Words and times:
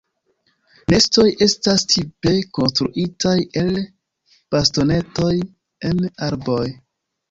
Nestoj 0.93 1.25
estas 1.47 1.85
tipe 1.93 2.33
konstruitaj 2.59 3.37
el 3.65 3.73
bastonetoj 4.57 5.35
en 5.95 6.07
arboj. 6.33 6.65